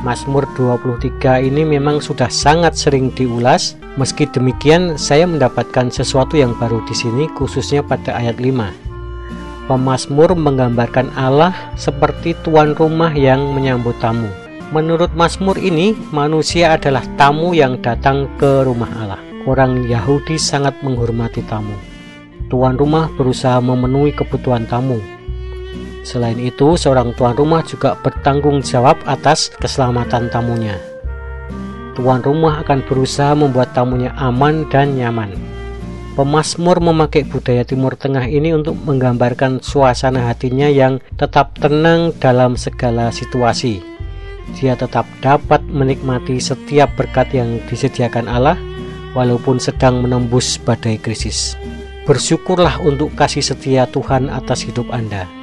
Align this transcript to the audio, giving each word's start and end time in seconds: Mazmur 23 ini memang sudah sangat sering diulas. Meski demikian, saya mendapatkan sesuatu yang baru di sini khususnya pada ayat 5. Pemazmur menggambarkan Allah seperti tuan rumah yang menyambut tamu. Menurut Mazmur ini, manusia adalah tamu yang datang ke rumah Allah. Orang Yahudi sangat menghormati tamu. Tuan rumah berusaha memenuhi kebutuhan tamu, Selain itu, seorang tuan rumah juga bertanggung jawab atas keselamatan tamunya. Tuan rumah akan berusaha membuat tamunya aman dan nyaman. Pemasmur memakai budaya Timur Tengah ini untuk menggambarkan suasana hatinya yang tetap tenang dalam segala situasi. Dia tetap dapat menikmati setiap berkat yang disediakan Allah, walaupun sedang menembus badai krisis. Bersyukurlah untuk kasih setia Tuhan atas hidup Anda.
Mazmur 0.00 0.48
23 0.56 1.44
ini 1.44 1.60
memang 1.60 2.00
sudah 2.00 2.32
sangat 2.32 2.72
sering 2.72 3.12
diulas. 3.12 3.76
Meski 4.00 4.24
demikian, 4.24 4.96
saya 4.96 5.28
mendapatkan 5.28 5.92
sesuatu 5.92 6.40
yang 6.40 6.56
baru 6.56 6.80
di 6.88 6.96
sini 6.96 7.28
khususnya 7.36 7.84
pada 7.84 8.16
ayat 8.16 8.40
5. 8.40 9.68
Pemazmur 9.68 10.32
menggambarkan 10.32 11.12
Allah 11.20 11.52
seperti 11.76 12.32
tuan 12.40 12.72
rumah 12.72 13.12
yang 13.12 13.52
menyambut 13.52 13.92
tamu. 14.00 14.32
Menurut 14.72 15.12
Mazmur 15.12 15.60
ini, 15.60 15.92
manusia 16.16 16.80
adalah 16.80 17.04
tamu 17.20 17.52
yang 17.52 17.76
datang 17.84 18.24
ke 18.40 18.64
rumah 18.64 18.88
Allah. 18.96 19.20
Orang 19.44 19.84
Yahudi 19.84 20.40
sangat 20.40 20.80
menghormati 20.80 21.44
tamu. 21.44 21.76
Tuan 22.48 22.80
rumah 22.80 23.12
berusaha 23.20 23.60
memenuhi 23.60 24.16
kebutuhan 24.16 24.64
tamu, 24.64 24.98
Selain 26.00 26.36
itu, 26.40 26.80
seorang 26.80 27.12
tuan 27.12 27.36
rumah 27.36 27.60
juga 27.60 27.92
bertanggung 28.00 28.64
jawab 28.64 28.96
atas 29.04 29.52
keselamatan 29.60 30.32
tamunya. 30.32 30.80
Tuan 31.92 32.24
rumah 32.24 32.64
akan 32.64 32.80
berusaha 32.88 33.36
membuat 33.36 33.76
tamunya 33.76 34.16
aman 34.16 34.64
dan 34.72 34.96
nyaman. 34.96 35.36
Pemasmur 36.16 36.80
memakai 36.80 37.28
budaya 37.28 37.62
Timur 37.62 37.94
Tengah 37.94 38.26
ini 38.26 38.56
untuk 38.56 38.76
menggambarkan 38.82 39.62
suasana 39.62 40.32
hatinya 40.32 40.66
yang 40.66 40.98
tetap 41.20 41.54
tenang 41.60 42.16
dalam 42.18 42.56
segala 42.56 43.12
situasi. 43.12 43.84
Dia 44.58 44.74
tetap 44.74 45.06
dapat 45.22 45.62
menikmati 45.68 46.42
setiap 46.42 46.90
berkat 46.98 47.30
yang 47.36 47.62
disediakan 47.70 48.26
Allah, 48.26 48.58
walaupun 49.14 49.62
sedang 49.62 50.02
menembus 50.02 50.58
badai 50.58 50.98
krisis. 50.98 51.54
Bersyukurlah 52.08 52.82
untuk 52.82 53.14
kasih 53.14 53.44
setia 53.44 53.86
Tuhan 53.86 54.26
atas 54.32 54.66
hidup 54.66 54.90
Anda. 54.90 55.39